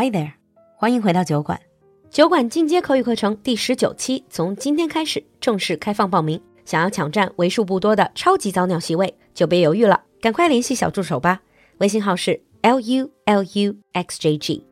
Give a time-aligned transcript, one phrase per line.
[0.00, 0.30] Hi there，
[0.76, 1.60] 欢迎回到酒馆。
[2.08, 6.40] 酒馆进阶口语课程第十九期从今天开始正式开放报名。
[6.64, 11.40] 想要抢占为数不多的超级早鸟席位，就别犹豫了，赶快联系小助手吧。
[11.78, 14.64] 微信号是 l u l u x j g。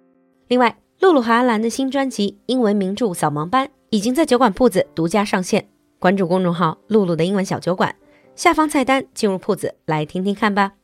[0.46, 5.68] 另外，露露和阿兰的新专辑《英文名著扫盲班》已经在酒馆铺子独家上线，
[5.98, 7.92] 关注公众号“露露的英文小酒馆”，
[8.36, 10.74] 下方菜单进入铺子来听听看吧。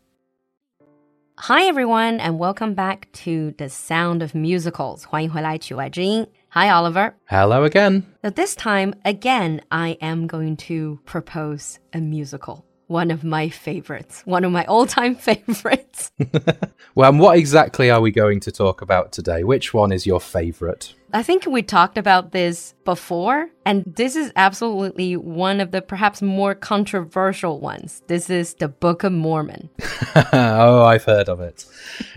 [1.41, 5.05] Hi everyone, and welcome back to the Sound of Musicals.
[5.05, 6.27] 欢迎回来，曲外之音。
[6.49, 7.13] Hi Oliver.
[7.27, 8.03] Hello again.
[8.23, 12.63] So this time, again, I am going to propose a musical.
[12.87, 16.09] One of my favorites, one of my all-time favorites.
[16.95, 19.43] well, and what exactly are we going to talk about today?
[19.43, 20.93] Which one is your favorite?
[21.11, 26.21] I think we talked about this before, and this is absolutely one of the perhaps
[26.21, 28.03] more controversial ones.
[28.07, 29.69] This is the Book of Mormon.
[30.31, 31.65] oh, I've heard of it.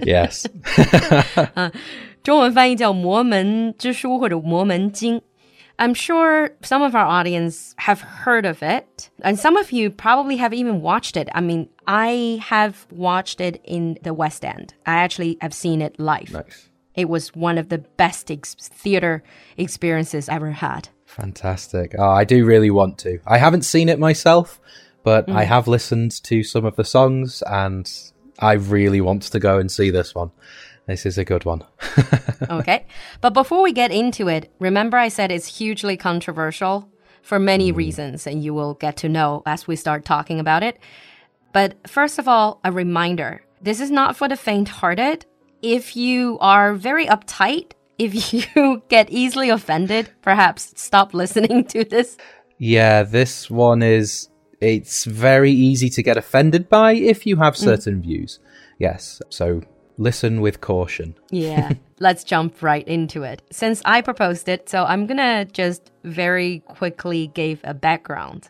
[0.01, 0.47] Yes.
[2.23, 5.19] 中文翻译叫《摩门之书》或者《摩门经》。
[5.78, 10.38] I'm sure some of our audience have heard of it, and some of you probably
[10.38, 11.28] have even watched it.
[11.34, 14.74] I mean, I have watched it in the West End.
[14.86, 16.32] I actually have seen it live.
[16.32, 16.70] Nice.
[16.96, 19.22] It was one of the best ex theater
[19.58, 20.88] experiences I ever had.
[21.06, 21.96] Fantastic.
[21.98, 23.20] Oh, I do really want to.
[23.28, 24.60] I haven't seen it myself,
[25.04, 25.36] but mm.
[25.36, 27.90] I have listened to some of the songs and
[28.40, 30.32] I really want to go and see this one.
[30.88, 31.64] This is a good one.
[32.50, 32.86] okay.
[33.22, 36.90] But before we get into it, remember I said it's hugely controversial
[37.22, 37.76] for many mm.
[37.76, 40.78] reasons, and you will get to know as we start talking about it.
[41.54, 45.26] But first of all, a reminder this is not for the faint hearted
[45.62, 52.18] if you are very uptight, if you get easily offended, perhaps stop listening to this.
[52.58, 54.30] Yeah, this one is.
[54.62, 57.64] It's very easy to get offended by if you have mm.
[57.64, 58.04] certain mm.
[58.04, 58.40] views.
[58.80, 59.62] Yes, so
[59.98, 61.16] listen with caution.
[61.30, 63.42] yeah, let's jump right into it.
[63.52, 68.50] Since I proposed it, so I'm gonna just very quickly give a background.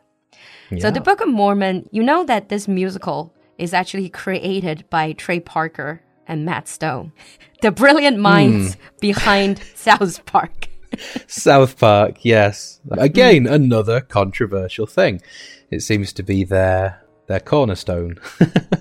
[0.72, 0.79] Yeah.
[0.79, 5.39] So, the Book of Mormon, you know that this musical is actually created by Trey
[5.39, 7.13] Parker and Matt Stone,
[7.62, 8.79] the brilliant minds mm.
[9.00, 10.69] behind South Park.
[11.27, 12.79] South Park, yes.
[12.91, 15.22] Again, another controversial thing.
[15.69, 18.16] It seems to be their their cornerstone.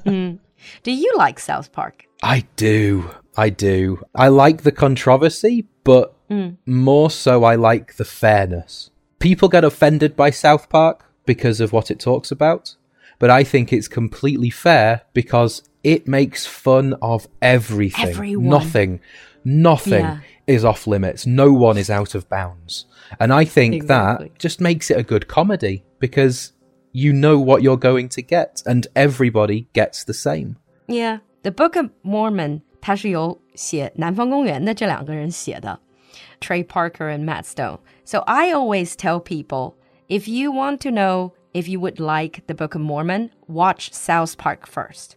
[0.06, 0.38] mm.
[0.82, 2.06] Do you like South Park?
[2.22, 3.10] I do.
[3.36, 4.02] I do.
[4.14, 6.56] I like the controversy, but mm.
[6.66, 8.90] more so I like the fairness.
[9.18, 12.76] People get offended by South Park because of what it talks about,
[13.18, 18.08] but I think it's completely fair because it makes fun of everything.
[18.08, 18.48] Everyone.
[18.48, 19.00] Nothing,
[19.44, 20.20] nothing yeah.
[20.46, 21.26] is off limits.
[21.26, 22.86] No one is out of bounds.
[23.20, 24.28] And I think exactly.
[24.28, 26.52] that just makes it a good comedy because
[26.93, 30.55] you know what you're going to get and everybody gets the same.
[30.87, 31.19] Yeah.
[31.43, 35.79] The Book of Mormon 它是由写《南方公园》的这两个人写的，
[36.39, 37.79] Trey Parker and Matt Stone.
[38.03, 39.75] So I always tell people
[40.07, 44.37] if you want to know if you would like the Book of Mormon, watch South
[44.37, 45.15] Park first.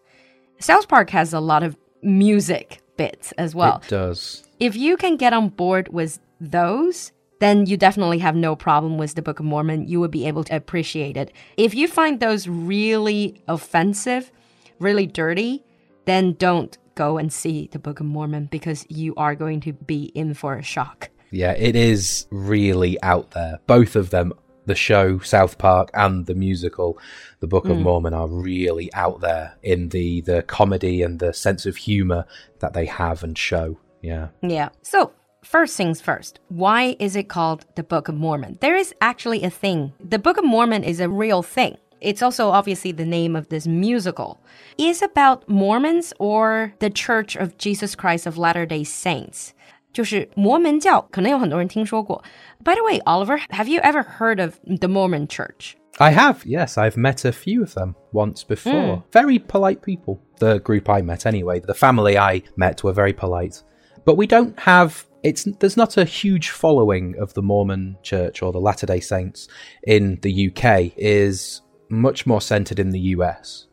[0.59, 3.81] South Park has a lot of music bits as well.
[3.83, 4.45] It does.
[4.61, 9.16] If you can get on board with those, then you definitely have no problem with
[9.16, 9.88] the Book of Mormon.
[9.88, 11.32] You would be able to appreciate it.
[11.56, 14.32] If you find those really offensive,
[14.80, 15.64] really dirty,
[16.06, 20.06] then don't go and see the Book of Mormon because you are going to be
[20.16, 21.10] in for a shock.
[21.30, 23.60] Yeah, it is really out there.
[23.68, 24.34] Both of them
[24.68, 27.00] the show South Park and the musical
[27.40, 27.84] The Book of mm.
[27.84, 32.26] Mormon are really out there in the the comedy and the sense of humor
[32.60, 33.80] that they have and show.
[34.02, 34.28] Yeah.
[34.42, 34.70] Yeah.
[34.84, 38.59] So, first things first, why is it called the Book of Mormon?
[38.61, 39.93] There is actually a thing.
[40.01, 41.77] The Book of Mormon is a real thing.
[42.01, 44.41] It's also obviously the name of this musical.
[44.77, 49.53] Is about Mormons or the Church of Jesus Christ of Latter-day Saints.
[49.93, 52.25] 就是摩门教，可能有很多人听说过。
[52.65, 55.75] By the way, Oliver, have you ever heard of the Mormon Church?
[55.99, 56.79] I have, yes.
[56.79, 58.73] I've met a few of them once before.
[58.73, 59.03] Mm.
[59.13, 60.19] Very polite people.
[60.39, 61.61] The group I met, anyway.
[61.61, 63.63] The family I met were very polite.
[64.07, 65.05] But we don't have.
[65.24, 69.48] it's there's not a huge following of the Mormon Church or the Latter Day Saints
[69.84, 70.94] in the UK.
[70.98, 73.68] Is much more centered in the US.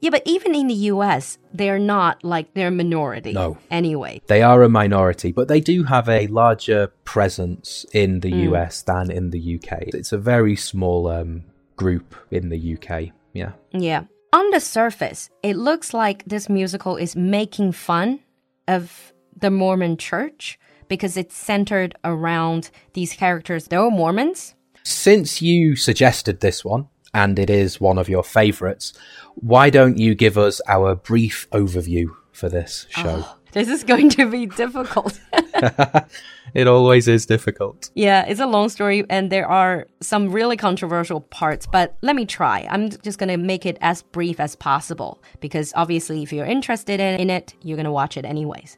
[0.00, 3.32] Yeah, but even in the US, they're not like they're a minority.
[3.32, 3.56] No.
[3.70, 4.20] Anyway.
[4.26, 8.52] They are a minority, but they do have a larger presence in the mm.
[8.52, 9.84] US than in the UK.
[9.88, 11.44] It's a very small um,
[11.76, 13.14] group in the UK.
[13.32, 13.52] Yeah.
[13.72, 14.04] Yeah.
[14.34, 18.20] On the surface, it looks like this musical is making fun
[18.68, 20.58] of the Mormon church
[20.88, 23.68] because it's centered around these characters.
[23.68, 24.54] They're Mormons.
[24.82, 28.92] Since you suggested this one, and it is one of your favorites,
[29.36, 33.22] why don't you give us our brief overview for this show.
[33.24, 35.18] Ah, this is going to be difficult.
[36.52, 37.90] It always is difficult.
[37.96, 42.26] yeah, it's a long story and there are some really controversial parts, but let me
[42.26, 42.68] try.
[42.70, 47.00] I'm just going to make it as brief as possible because obviously, if you're interested
[47.00, 48.76] in, in it, you're going to watch it anyways.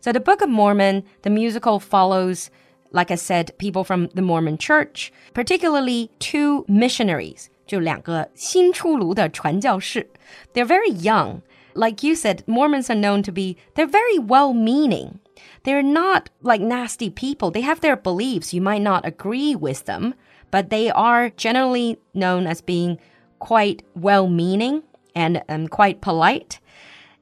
[0.00, 2.50] So, the Book of Mormon, the musical follows,
[2.92, 7.48] like I said, people from the Mormon church, particularly two missionaries.
[7.66, 10.06] 就两个新出炉的传教士.
[10.52, 11.40] They're very young.
[11.74, 15.18] Like you said, Mormons are known to be, they're very well meaning.
[15.64, 17.50] They're not like nasty people.
[17.50, 18.52] They have their beliefs.
[18.54, 20.14] You might not agree with them,
[20.50, 22.98] but they are generally known as being
[23.38, 24.82] quite well meaning
[25.14, 26.60] and um, quite polite.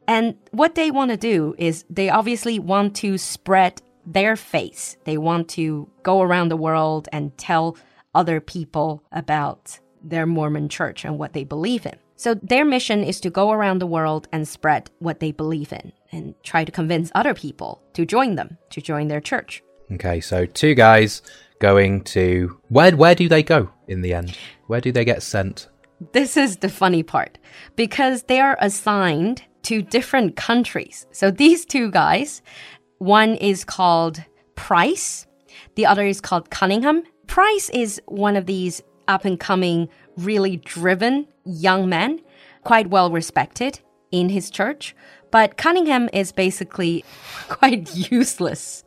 [0.07, 4.95] And what they want to do is they obviously want to spread their faith.
[5.04, 7.77] They want to go around the world and tell
[8.15, 11.98] other people about their Mormon church and what they believe in.
[12.15, 15.92] So their mission is to go around the world and spread what they believe in
[16.12, 19.62] and try to convince other people to join them, to join their church.
[19.92, 21.21] Okay, so two guys
[21.59, 24.36] going to where where do they go in the end?
[24.65, 25.68] Where do they get sent?
[26.13, 27.38] This is the funny part
[27.75, 31.05] because they are assigned to different countries.
[31.11, 32.41] So these two guys,
[32.99, 34.23] one is called
[34.55, 35.27] Price,
[35.75, 37.03] the other is called Cunningham.
[37.27, 42.21] Price is one of these up and coming, really driven young men,
[42.63, 44.95] quite well respected in his church.
[45.31, 47.03] But Cunningham is basically
[47.49, 48.85] quite useless.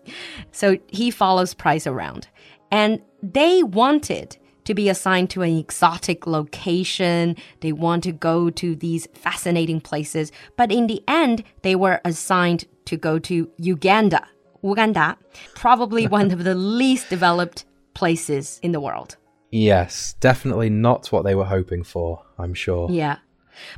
[0.50, 2.26] So he follows Price around.
[2.70, 4.38] And they wanted
[4.70, 7.36] to be assigned to an exotic location.
[7.60, 10.30] They want to go to these fascinating places.
[10.56, 14.26] But in the end, they were assigned to go to Uganda,
[14.62, 15.18] Uganda,
[15.56, 17.64] probably one of the least developed
[17.94, 19.16] places in the world.
[19.50, 22.88] Yes, definitely not what they were hoping for, I'm sure.
[22.90, 23.16] Yeah.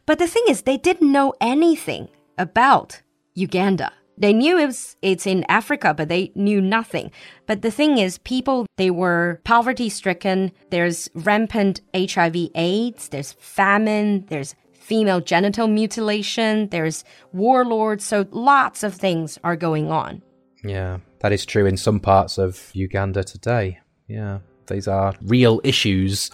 [0.05, 3.01] But the thing is, they didn't know anything about
[3.35, 3.93] Uganda.
[4.19, 7.11] They knew it was, it's in Africa, but they knew nothing.
[7.47, 10.53] But the thing is, people, they were poverty stricken.
[10.71, 13.09] There's rampant HIV AIDS.
[13.09, 14.27] There's famine.
[14.29, 16.69] There's female genital mutilation.
[16.69, 18.05] There's warlords.
[18.05, 20.23] So lots of things are going on.
[20.65, 23.81] Yeah, that is true in some parts of Uganda today.
[24.07, 26.31] Yeah, these are real issues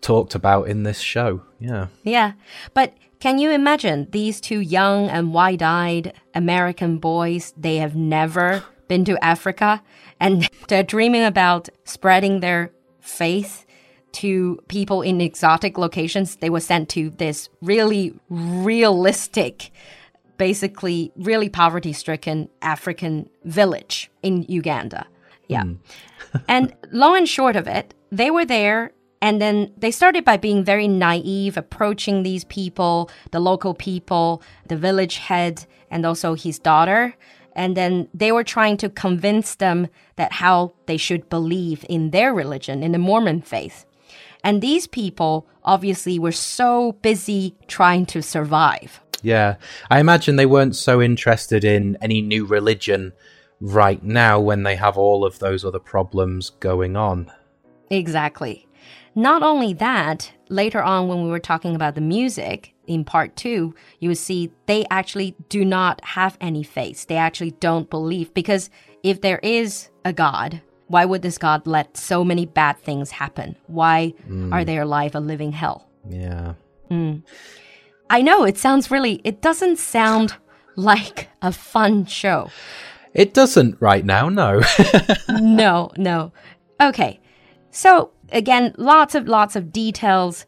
[0.00, 1.42] talked about in this show.
[1.58, 1.88] Yeah.
[2.04, 2.32] Yeah.
[2.74, 7.52] But can you imagine these two young and wide eyed American boys?
[7.56, 9.82] They have never been to Africa
[10.20, 12.70] and they're dreaming about spreading their
[13.00, 13.66] faith
[14.12, 16.36] to people in exotic locations.
[16.36, 19.70] They were sent to this really realistic,
[20.36, 25.06] basically, really poverty stricken African village in Uganda.
[25.48, 25.64] Yeah.
[25.64, 25.74] Hmm.
[26.48, 30.64] and long and short of it, they were there and then they started by being
[30.64, 37.16] very naive, approaching these people, the local people, the village head, and also his daughter.
[37.56, 42.32] And then they were trying to convince them that how they should believe in their
[42.32, 43.84] religion, in the Mormon faith.
[44.44, 49.00] And these people obviously were so busy trying to survive.
[49.22, 49.56] Yeah.
[49.90, 53.12] I imagine they weren't so interested in any new religion
[53.60, 57.32] right now when they have all of those other problems going on.
[57.90, 58.67] Exactly.
[59.18, 63.74] Not only that, later on when we were talking about the music in part two,
[63.98, 67.04] you will see they actually do not have any faith.
[67.08, 68.70] They actually don't believe because
[69.02, 73.56] if there is a God, why would this God let so many bad things happen?
[73.66, 74.52] Why hmm.
[74.52, 75.88] are their life a living hell?
[76.08, 76.54] Yeah.
[76.88, 77.16] Hmm.
[78.08, 80.36] I know it sounds really, it doesn't sound
[80.76, 82.52] like a fun show.
[83.14, 84.62] It doesn't right now, no.
[85.28, 86.32] no, no.
[86.80, 87.18] Okay.
[87.72, 90.46] So again, lots of lots of details,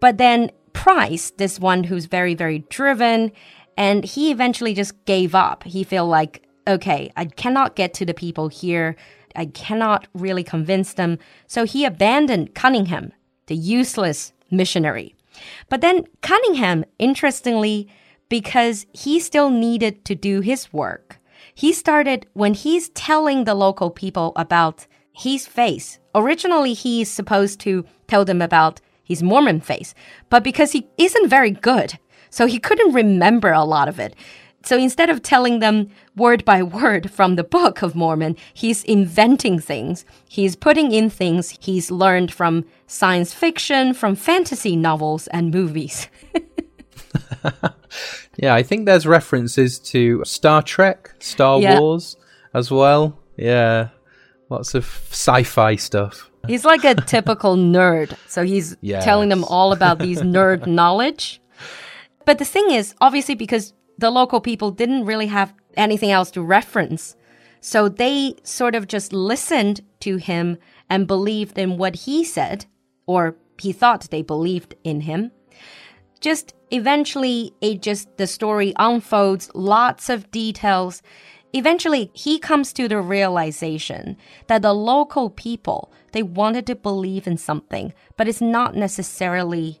[0.00, 3.32] but then Price, this one who's very very driven,
[3.76, 5.64] and he eventually just gave up.
[5.64, 8.96] He felt like, okay, I cannot get to the people here.
[9.34, 11.18] I cannot really convince them.
[11.46, 13.12] So he abandoned Cunningham,
[13.46, 15.14] the useless missionary.
[15.68, 17.88] But then Cunningham, interestingly,
[18.28, 21.18] because he still needed to do his work,
[21.54, 25.98] he started when he's telling the local people about his face.
[26.14, 29.94] Originally, he's supposed to tell them about his Mormon face,
[30.30, 31.98] but because he isn't very good,
[32.30, 34.14] so he couldn't remember a lot of it.
[34.64, 39.58] So instead of telling them word by word from the Book of Mormon, he's inventing
[39.58, 40.04] things.
[40.28, 46.08] He's putting in things he's learned from science fiction, from fantasy novels and movies.
[48.36, 51.78] yeah, I think there's references to Star Trek, Star Yeah.
[51.78, 52.16] Wars
[52.54, 53.18] as well.
[53.36, 53.88] Yeah.
[54.52, 56.30] Lots of sci fi stuff.
[56.46, 58.16] He's like a typical nerd.
[58.28, 59.04] So he's Yes.
[59.04, 61.40] telling them all about these nerd knowledge.
[62.26, 66.42] But the thing is, obviously, because the local people didn't really have anything else to
[66.42, 67.16] reference.
[67.60, 70.58] So they sort of just listened to him
[70.90, 72.66] and believed in what he said,
[73.06, 75.30] or he thought they believed in him.
[76.20, 81.02] Just eventually, it just, the story unfolds, lots of details.
[81.52, 84.16] Eventually, he comes to the realization
[84.46, 89.80] that the local people, they wanted to believe in something, but it's not necessarily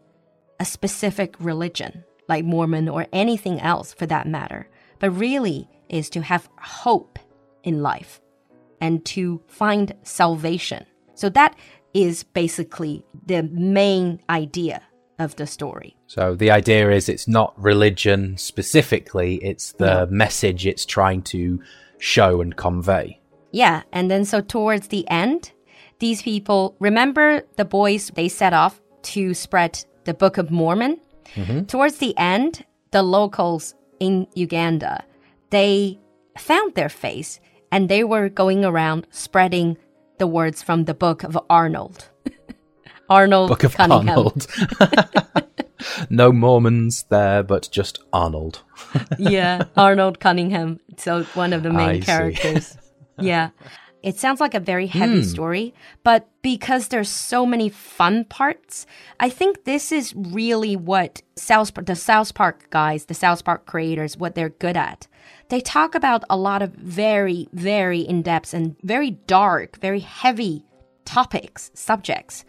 [0.60, 6.22] a specific religion, like Mormon or anything else for that matter, but really is to
[6.22, 7.18] have hope
[7.64, 8.20] in life
[8.80, 10.84] and to find salvation.
[11.14, 11.56] So that
[11.94, 14.82] is basically the main idea
[15.18, 15.96] of the story.
[16.12, 21.62] So the idea is it's not religion specifically, it's the message it's trying to
[21.96, 23.18] show and convey.
[23.50, 25.52] Yeah, and then so towards the end,
[26.00, 28.78] these people remember the boys they set off
[29.14, 31.00] to spread the Book of Mormon.
[31.34, 31.64] Mm-hmm.
[31.64, 35.04] Towards the end, the locals in Uganda,
[35.48, 35.98] they
[36.36, 37.40] found their face
[37.70, 39.78] and they were going around spreading
[40.18, 42.10] the words from the book of Arnold.
[43.08, 44.10] Arnold Book of Cunningham.
[44.10, 44.46] Arnold.
[46.10, 48.62] no Mormons there, but just Arnold.
[49.18, 50.80] yeah, Arnold Cunningham.
[50.96, 52.76] So one of the main I characters.
[53.18, 53.50] yeah.
[54.02, 55.28] It sounds like a very heavy hmm.
[55.28, 58.84] story, but because there's so many fun parts,
[59.20, 64.16] I think this is really what South the South Park guys, the South Park creators,
[64.16, 65.06] what they're good at.
[65.50, 70.64] They talk about a lot of very, very in-depth and very dark, very heavy
[71.04, 72.44] topics, subjects,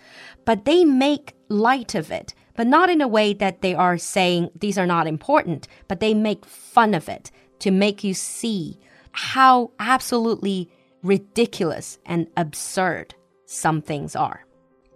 [0.45, 4.50] but they make light of it, but not in a way that they are saying
[4.55, 8.79] these are not important, but they make fun of it to make you see
[9.12, 10.69] how absolutely
[11.03, 14.45] ridiculous and absurd some things are.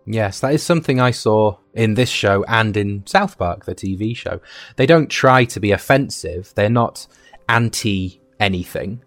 [0.05, 4.15] Yes, that is something I saw in this show and in South Park, the TV
[4.15, 4.39] show.
[4.77, 7.07] They don't try to be offensive, they're not
[7.49, 9.03] anti anything.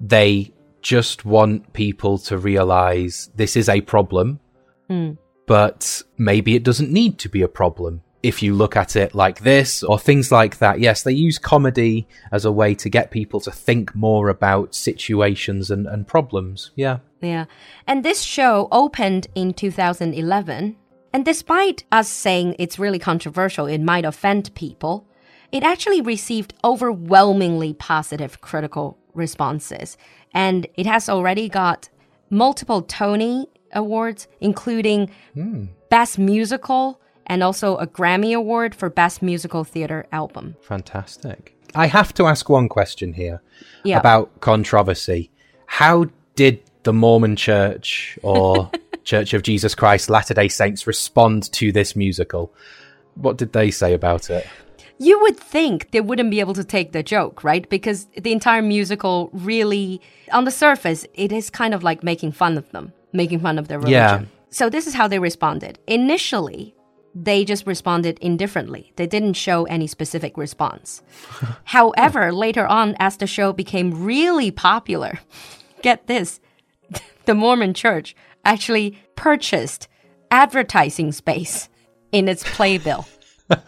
[0.00, 4.40] They just want people to realize this is a problem,
[4.88, 5.12] hmm.
[5.48, 9.40] But maybe it doesn't need to be a problem if you look at it like
[9.40, 10.80] this or things like that.
[10.80, 15.70] Yes, they use comedy as a way to get people to think more about situations
[15.70, 16.70] and, and problems.
[16.74, 16.98] Yeah.
[17.20, 17.46] Yeah.
[17.86, 20.76] And this show opened in 2011.
[21.12, 25.06] And despite us saying it's really controversial, it might offend people,
[25.50, 29.96] it actually received overwhelmingly positive critical responses.
[30.34, 31.88] And it has already got
[32.30, 35.66] multiple Tony Awards, including hmm.
[35.90, 40.56] Best Musical and also a Grammy Award for Best Musical Theater Album.
[40.62, 41.54] Fantastic.
[41.74, 43.42] I have to ask one question here
[43.84, 43.98] Yeah.
[43.98, 45.30] about controversy.
[45.66, 48.70] How did the Mormon Church or
[49.04, 52.52] Church of Jesus Christ Latter day Saints respond to this musical?
[53.14, 54.46] What did they say about it?
[54.98, 57.68] You would think they wouldn't be able to take the joke, right?
[57.68, 60.00] Because the entire musical really,
[60.32, 63.68] on the surface, it is kind of like making fun of them, making fun of
[63.68, 63.92] their religion.
[63.92, 64.24] Yeah.
[64.50, 65.78] So this is how they responded.
[65.86, 66.74] Initially,
[67.14, 68.92] they just responded indifferently.
[68.96, 71.02] They didn't show any specific response.
[71.64, 75.18] However, later on, as the show became really popular,
[75.82, 76.40] get this,
[77.24, 79.88] the Mormon church actually purchased
[80.30, 81.68] advertising space
[82.12, 83.06] in its playbill.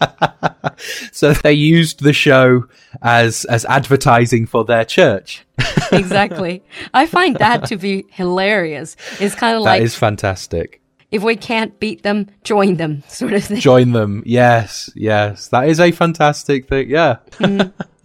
[1.13, 2.65] So they used the show
[3.03, 5.45] as as advertising for their church.
[5.93, 6.63] exactly.
[6.95, 8.97] I find that to be hilarious.
[9.19, 10.81] It's kind of like is fantastic.
[11.11, 13.61] if we can't beat them, join them, sort of thing.
[13.61, 14.23] Join them.
[14.25, 15.49] Yes, yes.
[15.49, 16.89] That is a fantastic thing.
[16.89, 17.17] Yeah.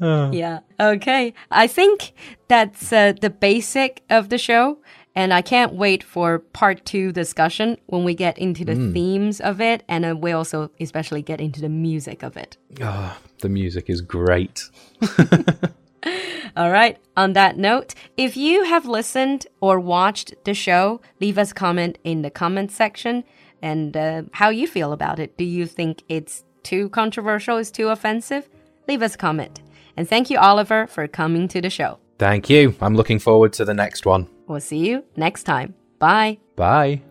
[0.01, 0.59] Yeah.
[0.79, 1.33] Okay.
[1.51, 2.11] I think
[2.49, 4.79] that's uh, the basic of the show.
[5.15, 9.61] And I can't wait for part two discussion when we get into the themes of
[9.61, 9.83] it.
[9.87, 12.57] And uh, we also especially get into the music of it.
[12.81, 14.63] Oh, the music is great.
[16.57, 16.97] All right.
[17.15, 21.97] On that note, if you have listened or watched the show, leave us a comment
[22.03, 23.23] in the comment section
[23.61, 25.37] and uh, how you feel about it.
[25.37, 27.57] Do you think it's too controversial?
[27.57, 28.49] Is too offensive?
[28.87, 29.61] Leave us a comment.
[29.97, 31.99] And thank you, Oliver, for coming to the show.
[32.19, 32.75] Thank you.
[32.81, 34.27] I'm looking forward to the next one.
[34.47, 35.75] We'll see you next time.
[35.99, 36.39] Bye.
[36.55, 37.01] Bye.